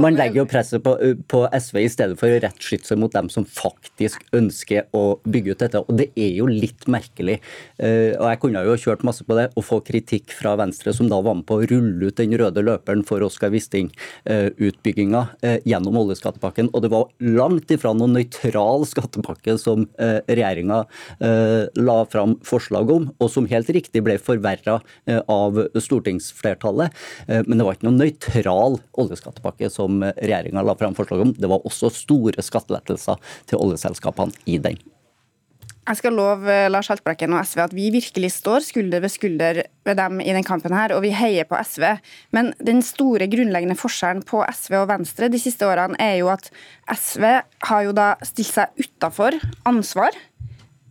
Man 0.01 0.17
legger 0.17 0.41
jo 0.41 0.47
presset 0.49 0.83
på, 0.83 0.95
på, 1.29 1.43
SV 1.53 1.79
i 1.83 1.91
stedet 1.91 2.17
for 2.19 2.31
å 2.33 2.39
rettskytte 2.43 2.89
seg 2.89 2.99
mot 3.01 3.13
dem 3.13 3.29
som 3.31 3.45
faktisk 3.47 4.23
ønsker 4.35 4.89
å 4.97 5.03
bygge 5.23 5.53
ut 5.53 5.63
dette. 5.63 5.83
Og 5.83 5.99
det 5.99 6.09
er 6.19 6.33
jo 6.39 6.47
litt 6.49 6.87
merkelig. 6.91 7.37
Og 7.79 8.25
jeg 8.27 8.41
kunne 8.41 8.63
jo 8.65 8.77
kjørt 8.79 9.05
masse 9.07 9.25
på 9.27 9.37
det 9.37 9.47
og 9.53 9.67
få 9.67 9.79
kritikk 9.85 10.33
fra 10.35 10.55
Venstre, 10.59 10.93
som 10.95 11.09
da 11.11 11.21
var 11.23 11.37
med 11.39 11.47
på 11.49 11.59
å 11.59 11.67
rulle 11.69 12.09
ut 12.09 12.19
den 12.19 12.35
røde 12.39 12.63
løperen 12.65 13.05
for 13.07 13.23
Oskar 13.25 13.53
Wisting-utbygginga 13.53 15.23
gjennom 15.69 16.01
oljeskattepakken. 16.03 16.71
Og 16.73 16.85
det 16.85 16.91
var 16.93 17.09
langt 17.23 17.71
ifra 17.73 17.93
noen 17.95 18.17
nøytral 18.17 18.87
skattepakke 18.89 19.57
som 19.61 19.87
regjeringa 19.99 20.83
la 21.79 21.99
fram 22.11 22.37
forslag 22.47 22.91
om, 22.91 23.09
og 23.19 23.31
som 23.31 23.42
som 23.43 23.51
helt 23.51 23.71
riktig 23.75 24.03
ble 24.05 24.17
forverra 24.21 24.79
av 25.31 25.59
stortingsflertallet. 25.75 26.95
Men 27.27 27.59
det 27.59 27.67
var 27.67 27.77
ikke 27.77 27.89
noen 27.89 28.01
nøytral 28.01 28.79
oljeskattepakke 29.03 29.69
som 29.73 30.01
regjeringa 30.03 30.63
la 30.65 30.77
fram 30.79 30.97
forslag 30.97 31.27
om. 31.27 31.35
Det 31.37 31.51
var 31.51 31.67
også 31.67 31.91
store 31.93 32.43
skattelettelser 32.43 33.21
til 33.51 33.61
oljeselskapene 33.61 34.43
i 34.49 34.59
den. 34.63 34.81
Jeg 35.83 35.99
skal 35.99 36.15
love 36.15 36.47
eh, 36.47 36.69
Lars 36.71 36.87
Haltbrekken 36.87 37.33
og 37.35 37.43
SV 37.43 37.59
at 37.65 37.73
vi 37.75 37.89
virkelig 37.91 38.29
står 38.37 38.63
skulder 38.63 39.03
ved 39.03 39.11
skulder 39.11 39.57
ved 39.83 39.97
dem 39.99 40.21
i 40.23 40.31
den 40.31 40.45
kampen 40.47 40.71
her, 40.71 40.93
og 40.95 41.03
vi 41.03 41.11
heier 41.11 41.47
på 41.49 41.59
SV. 41.59 41.83
Men 42.31 42.53
den 42.63 42.79
store 42.85 43.27
grunnleggende 43.27 43.75
forskjellen 43.75 44.23
på 44.27 44.45
SV 44.47 44.77
og 44.79 44.87
Venstre 44.93 45.27
de 45.31 45.41
siste 45.43 45.67
årene 45.67 45.99
er 45.99 46.21
jo 46.21 46.31
at 46.31 46.47
SV 46.87 47.25
har 47.67 47.83
jo 47.83 47.95
da 47.97 48.13
stilt 48.23 48.53
seg 48.53 48.79
utafor 48.79 49.35
ansvar 49.67 50.15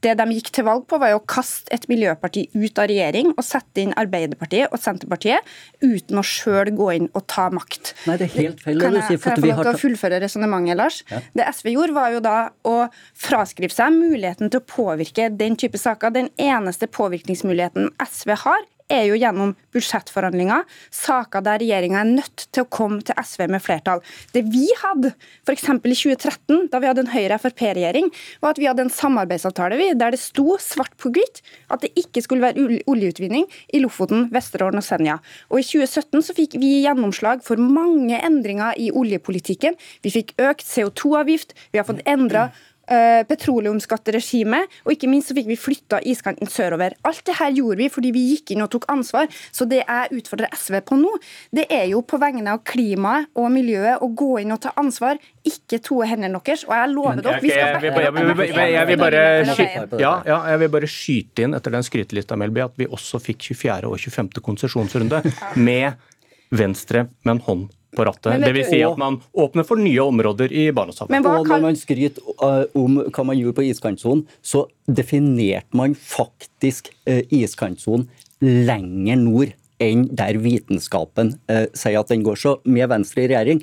det 0.02 0.14
de 0.18 0.26
gikk 0.34 0.50
til 0.54 0.66
valg 0.66 0.84
på, 0.90 0.98
var 1.00 1.12
jo 1.12 1.20
å 1.20 1.26
kaste 1.28 1.70
et 1.74 1.86
miljøparti 1.90 2.48
ut 2.54 2.80
av 2.80 2.88
regjering 2.90 3.32
og 3.36 3.44
sette 3.46 3.84
inn 3.84 3.94
Arbeiderpartiet 3.98 4.72
og 4.72 4.82
Senterpartiet 4.82 5.46
uten 5.82 6.18
å 6.18 6.24
sjøl 6.26 6.72
gå 6.76 6.88
inn 6.96 7.08
og 7.12 7.26
ta 7.30 7.48
makt. 7.54 7.94
Nei, 8.08 8.18
det 8.20 8.28
er 8.28 8.34
helt 8.36 8.64
feil. 8.64 8.82
Kan 8.82 8.98
jeg, 8.98 9.06
kan 9.06 9.16
jeg 9.16 9.22
få 9.22 9.36
lov 9.46 9.62
til 9.62 9.72
å 9.72 9.82
fullføre 9.84 10.20
resonnementet, 10.24 10.78
Lars? 10.78 11.00
Ja. 11.10 11.22
Det 11.38 11.48
SV 11.54 11.72
gjorde, 11.76 11.96
var 11.96 12.14
jo 12.14 12.22
da 12.24 12.36
å 12.68 12.76
fraskrive 13.18 13.74
seg 13.74 13.94
muligheten 13.94 14.52
til 14.52 14.62
å 14.62 14.66
påvirke 14.66 15.30
den 15.38 15.58
type 15.60 15.80
saker. 15.80 16.14
Den 16.14 16.32
eneste 16.40 16.90
påvirkningsmuligheten 16.90 17.92
SV 18.02 18.36
har, 18.44 18.66
er 18.92 19.08
jo 19.08 19.18
gjennom 19.18 19.54
budsjettforhandlinger, 19.72 20.66
saker 20.94 21.44
der 21.44 21.60
regjeringa 21.62 22.02
er 22.02 22.10
nødt 22.10 22.46
til 22.52 22.64
å 22.64 22.70
komme 22.72 23.00
til 23.06 23.16
SV 23.18 23.46
med 23.52 23.64
flertall. 23.64 24.02
Det 24.34 24.44
vi 24.52 24.66
hadde, 24.82 25.14
f.eks. 25.46 25.68
i 25.68 25.96
2013, 25.96 26.68
da 26.72 26.80
vi 26.82 26.90
hadde 26.90 27.04
en 27.06 27.12
Høyre-Frp-regjering, 27.12 28.10
var 28.42 28.54
at 28.54 28.60
vi 28.60 28.68
hadde 28.68 28.86
en 28.86 28.92
samarbeidsavtale 28.92 29.78
vi, 29.80 29.90
der 29.98 30.14
det 30.14 30.20
sto 30.22 30.58
svart 30.62 30.96
på 31.00 31.12
hvitt 31.14 31.42
at 31.72 31.84
det 31.84 31.92
ikke 31.98 32.24
skulle 32.24 32.44
være 32.44 32.82
oljeutvinning 32.90 33.48
i 33.72 33.82
Lofoten, 33.82 34.28
Vesterålen 34.34 34.82
og 34.82 34.86
Senja. 34.86 35.18
Og 35.50 35.62
I 35.62 35.66
2017 35.66 36.26
så 36.28 36.36
fikk 36.36 36.58
vi 36.62 36.82
gjennomslag 36.84 37.44
for 37.46 37.60
mange 37.60 38.20
endringer 38.20 38.76
i 38.80 38.90
oljepolitikken. 38.92 39.78
Vi 40.04 40.12
fikk 40.14 40.36
økt 40.42 40.66
CO2-avgift, 40.68 41.56
vi 41.72 41.80
har 41.80 41.88
fått 41.88 42.04
endra 42.08 42.50
Eh, 42.92 43.22
petroleumsskatteregimet, 43.24 44.68
og 44.84 44.92
ikke 44.92 45.08
minst 45.08 45.30
så 45.30 45.36
fikk 45.36 45.46
vi 45.48 45.56
flytta 45.56 46.00
iskanten 46.08 46.48
sørover. 46.50 46.96
Alt 47.08 47.22
det 47.28 47.36
her 47.38 47.54
gjorde 47.54 47.78
vi 47.78 47.88
fordi 47.92 48.10
vi 48.12 48.24
gikk 48.32 48.52
inn 48.52 48.64
og 48.64 48.70
tok 48.74 48.88
ansvar. 48.92 49.30
Så 49.54 49.64
det 49.70 49.80
jeg 49.80 50.18
utfordrer 50.18 50.52
SV 50.52 50.80
på 50.88 50.98
nå, 51.00 51.12
det 51.56 51.68
er 51.72 51.86
jo 51.92 52.02
på 52.04 52.20
vegne 52.20 52.52
av 52.52 52.60
klimaet 52.68 53.30
og 53.38 53.48
miljøet 53.54 54.02
å 54.02 54.10
gå 54.12 54.32
inn 54.42 54.52
og 54.52 54.60
ta 54.66 54.74
ansvar, 54.80 55.20
ikke 55.46 55.80
toe 55.84 56.08
hendene 56.10 56.40
deres. 56.42 56.66
Og 56.68 56.74
jeg 56.76 56.92
lover 56.92 57.22
dere, 57.24 57.40
vi 57.40 57.54
skal 57.54 57.68
ja, 60.02 60.14
ja, 60.26 60.38
jeg 60.52 60.62
vil 60.64 60.72
bare 60.76 60.90
skyte 60.90 61.46
inn 61.46 61.56
etter 61.56 61.72
den 61.72 61.86
skrytelista, 61.86 62.36
Melby, 62.36 62.66
at 62.66 62.76
vi 62.80 62.90
også 62.90 63.22
fikk 63.22 63.52
24. 63.54 63.88
og 63.88 64.00
25. 64.00 64.34
konsesjonsrunde 64.42 65.22
med 65.68 66.02
Venstre 66.52 67.06
med 67.22 67.38
en 67.38 67.46
hånd 67.46 67.70
på 67.96 68.06
rattet. 68.08 68.44
Dvs. 68.44 68.70
Si 68.72 68.82
at 68.86 69.00
man 69.00 69.18
åpner 69.32 69.66
for 69.68 69.80
nye 69.80 70.04
områder 70.04 70.52
i 70.52 70.68
Barentshavet. 70.74 71.26
Og 71.28 71.48
når 71.48 71.64
man 71.64 71.78
skryter 71.78 72.24
uh, 72.42 72.64
om 72.78 73.02
hva 73.04 73.26
man 73.28 73.38
gjorde 73.38 73.58
på 73.60 73.66
iskantsonen, 73.68 74.24
så 74.42 74.66
definerte 74.86 75.76
man 75.76 75.96
faktisk 75.96 76.92
uh, 77.08 77.22
iskantsonen 77.32 78.08
lenger 78.42 79.20
nord 79.20 79.58
enn 79.82 80.04
der 80.14 80.36
vitenskapen 80.38 81.32
eh, 81.50 81.64
sier 81.74 81.98
at 81.98 82.10
den 82.12 82.22
går. 82.22 82.36
Så 82.38 82.52
med 82.70 82.86
Venstre 82.92 83.24
i 83.24 83.30
regjering 83.32 83.62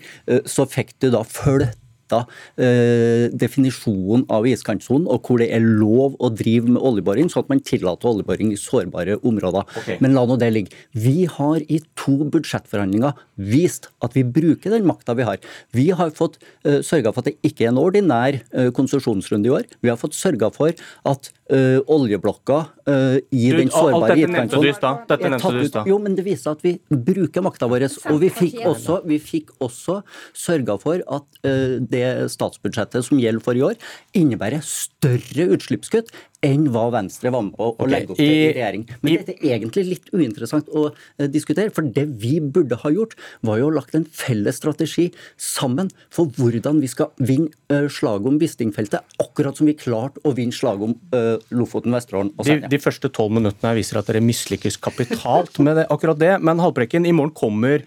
så 0.51 0.65
fikk 0.67 0.89
du 0.99 1.05
da 1.13 1.21
følge 1.23 1.69
flytta 2.09 2.25
eh, 2.57 3.29
definisjonen 3.31 4.25
av 4.29 4.47
iskantsonen, 4.47 5.07
og 5.07 5.25
hvor 5.25 5.39
det 5.39 5.49
er 5.53 5.61
lov 5.61 6.17
å 6.19 6.29
drive 6.29 6.69
med 6.69 6.81
oljeboring, 6.81 7.29
sånn 7.29 7.45
at 7.45 7.49
man 7.49 7.61
tillater 7.61 8.09
oljeboring 8.09 8.51
i 8.53 8.59
sårbare 8.59 9.19
områder. 9.23 9.65
Okay. 9.81 9.97
Men 10.01 10.15
la 10.15 10.25
nå 10.25 10.37
det 10.39 10.51
ligge. 10.53 10.75
Vi 10.93 11.27
har 11.29 11.61
i 11.67 11.81
to 11.99 12.25
budsjettforhandlinger 12.31 13.13
vist 13.35 13.89
at 14.03 14.15
vi 14.17 14.23
bruker 14.23 14.73
den 14.73 14.87
makta 14.87 15.15
vi 15.15 15.27
har. 15.27 15.39
Vi 15.75 15.89
har 15.91 16.11
fått 16.11 16.39
eh, 16.65 16.81
sørga 16.81 17.13
for 17.13 17.23
at 17.23 17.31
det 17.31 17.37
ikke 17.49 17.67
er 17.67 17.73
en 17.73 17.81
ordinær 17.81 18.39
eh, 18.39 18.71
konsesjonsrunde 18.75 19.49
i 19.49 19.55
år. 19.59 19.69
Vi 19.83 19.91
har 19.91 19.99
fått 19.99 20.17
sørga 20.17 20.51
for 20.55 20.73
at 21.09 21.31
uh, 21.49 21.79
oljeblokka 21.89 22.59
uh, 22.89 23.17
i 23.33 23.49
du, 23.49 23.57
den 23.57 23.71
sårbare 23.73 24.15
ut. 24.19 25.77
Jo, 25.89 25.99
men 26.01 26.15
det 26.17 26.25
viser 26.27 26.53
at 26.55 26.63
vi 26.65 26.75
bruker 26.89 27.43
makta 27.45 27.69
vår. 27.69 27.87
Og 28.13 28.21
vi 28.23 28.31
fikk 28.33 28.61
også, 28.69 29.01
vi 29.09 29.19
fikk 29.21 29.53
også 29.63 29.99
sørga 30.37 30.77
for 30.81 31.03
at 31.03 31.41
uh, 31.47 31.77
det 31.81 32.31
statsbudsjettet 32.33 33.05
som 33.09 33.21
gjelder 33.21 33.45
for 33.45 33.57
i 33.57 33.65
år, 33.71 33.79
innebærer 34.17 34.65
større 34.65 35.49
utslippskutt 35.55 36.13
enn 36.45 36.69
hva 36.71 36.85
Venstre 36.93 37.33
var 37.35 37.43
med 37.43 37.55
på 37.57 37.65
å 37.65 37.73
okay. 37.73 37.89
legge 37.91 38.13
opp 38.13 38.19
til 38.21 38.29
i, 38.31 38.51
regjering. 38.55 38.85
Men 39.01 39.11
i, 39.11 39.15
dette 39.19 39.33
er 39.35 39.55
egentlig 39.57 39.83
litt 39.89 40.07
uinteressant 40.15 40.69
å 40.71 40.85
diskutere. 41.27 41.73
For 41.75 41.83
det 41.83 42.05
vi 42.21 42.37
burde 42.39 42.77
ha 42.79 42.91
gjort, 42.95 43.17
var 43.43 43.59
jo 43.59 43.67
å 43.67 43.73
lagt 43.75 43.97
en 43.97 44.07
felles 44.07 44.61
strategi 44.61 45.09
sammen 45.35 45.91
for 46.15 46.31
hvordan 46.37 46.79
vi 46.79 46.87
skal 46.91 47.11
vinne 47.19 47.81
slaget 47.91 48.31
om 48.31 48.39
Wisting-feltet, 48.39 49.19
akkurat 49.19 49.59
som 49.59 49.67
vi 49.67 49.75
klarte 49.75 50.23
å 50.23 50.31
vinne 50.37 50.55
slaget 50.55 50.87
om 50.87 50.95
uh, 51.11 51.38
Lofoten, 51.53 51.95
Vesterålen 51.95 52.33
og 52.35 52.47
Senja. 52.47 52.67
De, 52.67 52.73
de, 52.75 52.81
første 52.83 53.11
tolv 53.15 53.33
minuttene 53.37 53.75
viser 53.77 53.99
at 54.01 54.09
dere 54.09 54.23
mislykkes 54.23 54.79
kapitalt 54.83 55.59
med 55.63 55.79
det, 55.81 55.87
akkurat 55.93 56.19
det. 56.19 56.33
Men 56.45 56.61
Halvbrekken, 56.63 57.07
i 57.07 57.15
morgen 57.15 57.35
kommer 57.35 57.85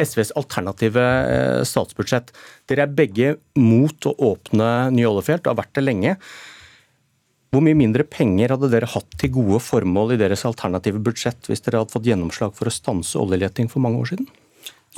SVs 0.00 0.34
alternative 0.38 1.04
statsbudsjett. 1.68 2.32
Dere 2.70 2.86
er 2.86 2.96
begge 2.96 3.36
mot 3.60 4.10
å 4.10 4.16
åpne 4.32 4.72
nye 4.94 5.08
oljefelt, 5.10 5.46
og 5.46 5.54
har 5.54 5.62
vært 5.64 5.74
det 5.78 5.86
lenge. 5.86 6.16
Hvor 7.54 7.62
mye 7.62 7.78
mindre 7.78 8.02
penger 8.10 8.50
hadde 8.56 8.72
dere 8.72 8.88
hatt 8.90 9.12
til 9.20 9.30
gode 9.36 9.60
formål 9.62 10.16
i 10.16 10.18
deres 10.18 10.42
alternative 10.48 10.98
budsjett 11.06 11.46
hvis 11.46 11.62
dere 11.62 11.84
hadde 11.84 11.94
fått 11.94 12.08
gjennomslag 12.08 12.56
for 12.56 12.66
å 12.66 12.74
stanse 12.74 13.20
oljeleting 13.20 13.70
for 13.70 13.84
mange 13.84 14.00
år 14.02 14.10
siden? 14.10 14.26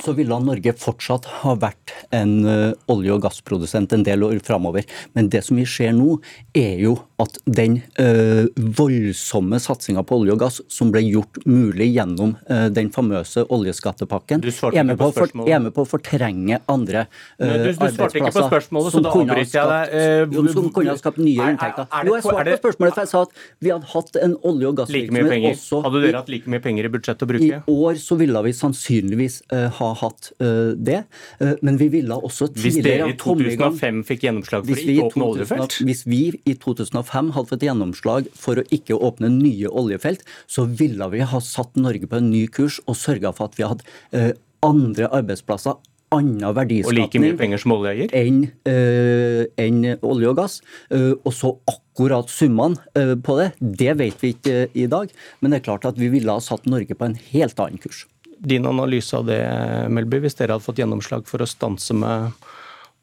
Så 0.03 0.13
ville 0.13 0.37
Norge 0.39 0.73
fortsatt 0.77 1.25
ha 1.41 1.53
vært 1.57 1.93
en 2.13 2.33
uh, 2.45 2.73
olje- 2.91 3.15
og 3.15 3.23
gassprodusent 3.25 3.93
en 3.95 4.03
del 4.05 4.23
år 4.27 4.37
framover. 4.45 4.85
Men 5.17 5.29
det 5.33 5.43
som 5.47 5.57
vi 5.57 5.65
ser 5.69 5.95
nå, 5.97 6.19
er 6.57 6.77
jo 6.83 6.93
at 7.21 7.39
den 7.49 7.79
uh, 7.97 8.45
voldsomme 8.77 9.57
satsinga 9.61 10.03
på 10.05 10.19
olje 10.21 10.35
og 10.35 10.43
gass 10.43 10.59
som 10.71 10.91
ble 10.93 11.01
gjort 11.07 11.39
mulig 11.49 11.89
gjennom 11.95 12.35
uh, 12.49 12.67
den 12.73 12.91
famøse 12.93 13.47
oljeskattepakken, 13.53 14.43
er 14.45 14.85
med, 14.85 14.99
på, 14.99 15.09
for, 15.15 15.33
er 15.47 15.63
med, 15.63 15.73
på 15.73 15.85
å 15.85 15.89
fortrenge 15.89 16.59
andre 16.69 17.07
du, 17.39 17.45
du 17.47 17.71
svarte 17.73 18.19
ikke 18.19 18.31
på 18.35 18.45
spørsmålet, 18.45 18.93
så 18.93 19.01
da 19.01 19.11
avbryter 19.13 19.57
jeg 19.57 20.29
deg. 20.29 20.37
Som 20.53 20.69
kunne 20.73 20.93
ha 20.93 20.99
skapt 20.99 21.19
nye 21.21 21.49
inntekter. 21.53 21.89
Jo, 22.05 22.15
jeg 22.17 22.25
svarte 22.25 22.53
på 22.53 22.61
spørsmålet, 22.61 22.93
for 22.95 23.03
jeg 23.03 23.11
sa 23.11 23.23
at 23.25 23.65
vi 23.65 23.73
hadde 23.73 23.91
hatt 23.93 24.21
en 24.21 24.37
olje- 24.47 24.69
og 24.69 24.79
gassvirksomhet 24.81 25.49
også 25.51 25.81
Hadde 25.87 26.01
dere 26.03 26.21
hatt 26.21 26.31
like 26.31 26.51
mye 26.51 26.63
penger 26.63 26.87
i 26.87 26.91
budsjettet 26.93 27.25
å 27.25 27.29
bruke? 27.31 27.59
I 27.59 27.77
år 27.87 27.99
så 28.01 28.17
ville 28.19 28.43
vi 28.45 28.53
sannsynligvis 28.57 29.41
ha 29.79 29.86
hatt 29.99 30.31
uh, 30.43 30.73
det. 30.75 31.01
Uh, 31.41 31.55
men 31.65 31.79
vi 31.79 31.89
ville 31.93 32.15
også 32.15 32.49
tidligere 32.53 32.63
Hvis 32.65 32.79
dere 32.85 33.09
i 33.11 33.17
2005 33.21 34.03
fikk 34.07 34.27
gjennomslag 34.27 34.67
for 34.67 34.75
å 34.75 34.85
ikke 34.85 35.07
åpne 35.07 35.27
oljefelt? 35.31 35.77
Hvis 35.87 36.05
vi 36.09 36.21
i 36.43 36.55
2005 36.55 37.33
hadde 37.37 37.51
fått 37.53 37.67
gjennomslag 37.67 38.31
for 38.37 38.61
å 38.61 38.65
ikke 38.73 38.97
åpne 39.09 39.31
nye 39.33 39.71
oljefelt, 39.71 40.25
så 40.47 40.67
ville 40.67 41.11
vi 41.13 41.23
ha 41.23 41.43
satt 41.43 41.77
Norge 41.79 42.09
på 42.09 42.19
en 42.19 42.31
ny 42.31 42.47
kurs 42.51 42.81
og 42.85 42.99
sørga 42.99 43.33
for 43.37 43.51
at 43.51 43.59
vi 43.59 43.67
hadde 43.67 43.87
uh, 44.15 44.33
andre 44.65 45.11
arbeidsplasser 45.13 45.77
annen 46.15 46.53
verdiskapning 46.55 47.35
enn 48.15 48.39
uh, 48.69 49.43
en 49.59 49.79
olje 50.07 50.31
og 50.31 50.37
gass. 50.39 50.59
Uh, 50.91 51.15
og 51.23 51.33
så 51.35 51.53
akkurat 51.67 52.31
summene 52.31 52.79
uh, 52.97 53.15
på 53.19 53.37
det, 53.41 53.49
det 53.59 53.97
vet 53.99 54.23
vi 54.23 54.33
ikke 54.35 54.67
i 54.73 54.87
dag. 54.91 55.11
Men 55.41 55.51
det 55.51 55.61
er 55.61 55.67
klart 55.67 55.87
at 55.89 55.99
vi 55.99 56.11
ville 56.13 56.31
ha 56.31 56.43
satt 56.43 56.67
Norge 56.69 56.95
på 56.95 57.09
en 57.09 57.17
helt 57.31 57.59
annen 57.59 57.81
kurs 57.81 58.05
din 58.39 58.65
analyse 58.69 59.17
av 59.17 59.25
det, 59.29 59.41
Melby, 59.93 60.21
hvis 60.23 60.37
dere 60.37 60.55
hadde 60.55 60.65
fått 60.65 60.81
gjennomslag 60.81 61.27
for 61.29 61.43
å 61.43 61.49
stanse 61.49 61.95
med 61.97 62.31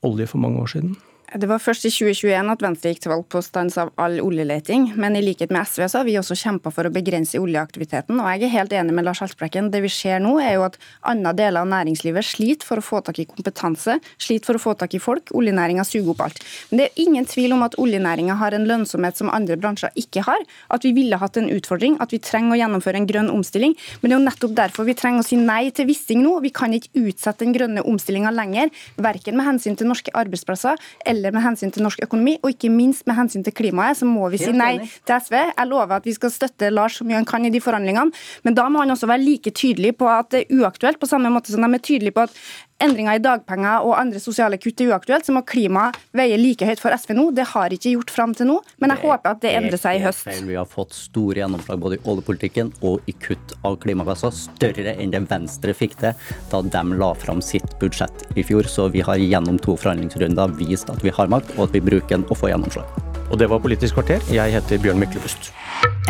olje 0.04 0.28
for 0.30 0.42
mange 0.42 0.62
år 0.62 0.72
siden? 0.74 0.94
Det 1.34 1.48
var 1.50 1.58
først 1.58 1.82
i 1.88 1.90
2021 1.90 2.50
at 2.52 2.60
Venstre 2.62 2.90
gikk 2.92 3.00
til 3.02 3.10
valg 3.10 3.24
på 3.26 3.40
stans 3.42 3.74
av 3.82 3.88
all 3.98 4.20
oljeleting. 4.22 4.84
Men 4.94 5.16
i 5.18 5.22
likhet 5.24 5.50
med 5.50 5.66
SV 5.66 5.88
så 5.90 5.98
har 5.98 6.06
vi 6.06 6.12
også 6.20 6.36
kjempa 6.38 6.70
for 6.70 6.86
å 6.86 6.92
begrense 6.94 7.40
oljeaktiviteten. 7.42 8.20
Og 8.22 8.28
jeg 8.30 8.44
er 8.46 8.52
helt 8.52 8.74
enig 8.78 8.94
med 8.94 9.02
Lars 9.08 9.18
Haltbrekken. 9.18 9.72
Det 9.74 9.80
vi 9.82 9.90
ser 9.90 10.22
nå, 10.22 10.36
er 10.38 10.52
jo 10.54 10.62
at 10.68 10.78
andre 11.10 11.32
deler 11.40 11.64
av 11.64 11.72
næringslivet 11.72 12.28
sliter 12.28 12.68
for 12.68 12.78
å 12.78 12.84
få 12.86 13.00
tak 13.02 13.18
i 13.18 13.26
kompetanse, 13.26 13.96
sliter 14.14 14.46
for 14.46 14.60
å 14.60 14.62
få 14.62 14.74
tak 14.78 14.94
i 14.94 15.00
folk. 15.02 15.32
Oljenæringa 15.34 15.82
suger 15.88 16.12
opp 16.12 16.22
alt. 16.28 16.38
Men 16.70 16.84
det 16.84 16.86
er 16.86 17.02
ingen 17.02 17.26
tvil 17.26 17.56
om 17.56 17.66
at 17.66 17.74
oljenæringa 17.82 18.38
har 18.38 18.54
en 18.54 18.68
lønnsomhet 18.70 19.18
som 19.18 19.34
andre 19.34 19.58
bransjer 19.58 19.90
ikke 19.98 20.22
har. 20.28 20.46
At 20.70 20.86
vi 20.86 20.94
ville 20.94 21.18
hatt 21.18 21.40
en 21.42 21.50
utfordring, 21.50 21.98
at 21.98 22.14
vi 22.14 22.22
trenger 22.22 22.54
å 22.54 22.60
gjennomføre 22.62 23.02
en 23.02 23.10
grønn 23.10 23.32
omstilling. 23.34 23.74
Men 23.98 24.06
det 24.06 24.14
er 24.14 24.20
jo 24.20 24.28
nettopp 24.28 24.54
derfor 24.62 24.86
vi 24.86 24.94
trenger 25.02 25.26
å 25.26 25.26
si 25.26 25.40
nei 25.42 25.64
til 25.74 25.90
Wisting 25.90 26.22
nå. 26.22 26.36
Vi 26.46 26.54
kan 26.54 26.78
ikke 26.78 26.94
utsette 27.08 27.42
den 27.42 27.58
grønne 27.58 27.82
omstillinga 27.82 28.30
lenger, 28.38 28.70
verken 29.02 29.34
med 29.42 29.50
hensyn 29.50 29.74
til 29.74 29.90
norske 29.90 30.14
arbeidsplasser 30.14 30.78
eller 31.10 31.23
eller 31.24 31.38
med 31.38 31.46
hensyn 31.46 31.72
til 31.74 31.84
norsk 31.84 32.02
økonomi, 32.04 32.36
og 32.42 32.52
ikke 32.54 32.70
minst 32.72 33.06
med 33.08 33.16
hensyn 33.18 33.44
til 33.46 33.54
klimaet, 33.56 33.98
så 34.00 34.08
må 34.08 34.28
vi 34.32 34.40
si 34.42 34.52
nei 34.54 34.76
til 34.80 35.14
SV. 35.16 35.36
Jeg 35.50 35.70
lover 35.70 35.96
at 35.98 36.08
vi 36.08 36.14
skal 36.16 36.32
støtte 36.34 36.70
Lars 36.72 37.00
så 37.00 37.06
mye 37.08 37.18
han 37.18 37.28
kan 37.28 37.46
i 37.46 37.52
de 37.54 37.62
forhandlingene, 37.64 38.12
men 38.44 38.56
da 38.56 38.68
må 38.68 38.84
han 38.84 38.94
også 38.94 39.08
være 39.10 39.24
like 39.24 39.54
tydelig 39.56 39.96
på 40.00 40.10
at 40.10 40.30
det 40.34 40.44
er 40.44 40.60
uaktuelt, 40.60 41.00
på 41.00 41.10
samme 41.10 41.32
måte 41.32 41.54
som 41.54 41.64
de 41.64 41.78
er 41.78 41.84
tydelige 41.84 42.14
på 42.14 42.26
at 42.28 42.38
endringer 42.84 43.18
i 43.18 43.22
dagpenger 43.22 43.86
og 43.86 43.96
andre 43.98 44.20
sosiale 44.22 44.58
kutt 44.60 44.82
er 44.82 44.92
uaktuelt, 44.92 45.26
så 45.26 45.34
må 45.34 45.44
klima 45.48 45.88
veie 46.16 46.36
like 46.40 46.66
høyt 46.68 46.82
for 46.82 46.94
SV 46.94 47.14
nå. 47.16 47.26
Det 47.36 47.46
har 47.54 47.74
ikke 47.74 47.94
gjort 47.94 48.12
fram 48.14 48.34
til 48.36 48.50
nå, 48.50 48.58
men 48.82 48.94
jeg 48.94 49.02
håper 49.04 49.32
at 49.32 49.42
det 49.44 49.54
endrer 49.58 49.80
seg 49.80 49.98
i 49.98 50.04
høst. 50.04 50.28
Vi 50.44 50.58
har 50.58 50.68
fått 50.68 50.94
store 50.96 51.42
gjennomslag 51.42 51.80
både 51.80 51.98
i 51.98 52.04
oljepolitikken 52.10 52.74
og 52.84 53.08
i 53.10 53.16
kutt 53.24 53.56
av 53.64 53.78
klimagasser, 53.82 54.34
større 54.34 54.96
enn 54.98 55.14
det 55.14 55.24
Venstre 55.30 55.74
fikk 55.76 55.96
til 56.02 56.12
da 56.52 56.60
de 56.62 56.84
la 57.00 57.10
fram 57.18 57.40
sitt 57.44 57.76
budsjett 57.80 58.26
i 58.36 58.44
fjor. 58.46 58.68
Så 58.68 58.88
vi 58.92 59.02
har 59.04 59.20
gjennom 59.20 59.58
to 59.62 59.76
forhandlingsrunder 59.80 60.54
vist 60.60 60.92
at 60.92 61.02
vi 61.04 61.14
har 61.14 61.32
makt, 61.32 61.56
og 61.56 61.68
at 61.68 61.76
vi 61.76 61.84
bruker 61.84 62.16
den 62.16 62.28
og 62.28 62.38
får 62.40 62.54
gjennomslag. 62.54 63.02
Og 63.30 63.40
det 63.40 63.48
var 63.50 63.62
Politisk 63.64 63.96
kvarter. 63.96 64.22
Jeg 64.30 64.52
heter 64.52 64.80
Bjørn 64.82 65.00
Myklebust. 65.00 65.52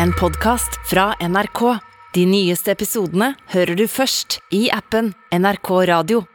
En 0.03 0.11
podkast 0.19 0.79
fra 0.89 1.13
NRK. 1.23 1.63
De 2.15 2.27
nyeste 2.27 2.71
episodene 2.75 3.33
hører 3.55 3.79
du 3.79 3.87
først 3.91 4.39
i 4.55 4.67
appen 4.71 5.13
NRK 5.35 5.71
Radio. 5.89 6.25